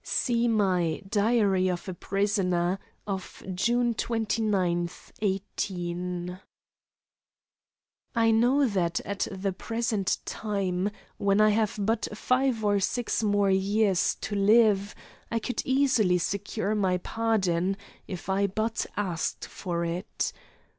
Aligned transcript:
(See 0.03 0.47
my 0.47 1.03
"Diary 1.07 1.67
of 1.67 1.87
a 1.87 1.93
Prisoner" 1.93 2.79
of 3.05 3.43
June 3.53 3.93
29, 3.93 4.89
18.) 5.21 6.39
I 8.15 8.31
know 8.31 8.65
that 8.65 8.99
at 9.01 9.27
the 9.31 9.53
present 9.53 10.17
time, 10.25 10.89
when 11.17 11.39
I 11.39 11.49
have 11.51 11.77
but 11.79 12.07
five 12.17 12.65
or 12.65 12.79
six 12.79 13.21
more 13.21 13.51
years 13.51 14.15
to 14.21 14.33
live, 14.35 14.95
I 15.31 15.37
could 15.37 15.61
easily 15.65 16.17
secure 16.17 16.73
my 16.73 16.97
pardon 16.97 17.77
if 18.07 18.27
I 18.27 18.47
but 18.47 18.87
asked 18.97 19.45
for 19.45 19.85
it. 19.85 20.33